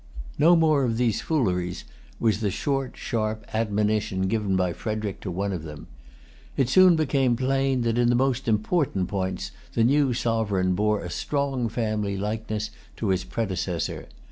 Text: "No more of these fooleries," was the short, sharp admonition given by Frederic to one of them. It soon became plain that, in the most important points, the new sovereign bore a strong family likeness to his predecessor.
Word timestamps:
"No 0.39 0.55
more 0.55 0.83
of 0.83 0.97
these 0.97 1.21
fooleries," 1.21 1.83
was 2.19 2.39
the 2.39 2.49
short, 2.49 2.97
sharp 2.97 3.45
admonition 3.53 4.23
given 4.23 4.55
by 4.55 4.73
Frederic 4.73 5.19
to 5.19 5.29
one 5.29 5.51
of 5.53 5.61
them. 5.61 5.85
It 6.57 6.69
soon 6.69 6.95
became 6.95 7.35
plain 7.35 7.81
that, 7.81 7.99
in 7.99 8.09
the 8.09 8.15
most 8.15 8.47
important 8.47 9.09
points, 9.09 9.51
the 9.73 9.83
new 9.83 10.15
sovereign 10.15 10.73
bore 10.73 11.03
a 11.03 11.11
strong 11.11 11.69
family 11.69 12.17
likeness 12.17 12.71
to 12.97 13.09
his 13.09 13.23
predecessor. 13.23 14.07